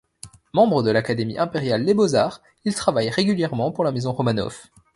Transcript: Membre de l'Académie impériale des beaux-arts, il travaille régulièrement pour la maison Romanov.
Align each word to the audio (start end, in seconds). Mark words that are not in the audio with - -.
Membre 0.55 0.81
de 0.81 0.89
l'Académie 0.89 1.37
impériale 1.37 1.85
des 1.85 1.93
beaux-arts, 1.93 2.41
il 2.65 2.73
travaille 2.73 3.11
régulièrement 3.11 3.71
pour 3.71 3.83
la 3.83 3.91
maison 3.91 4.11
Romanov. 4.13 4.57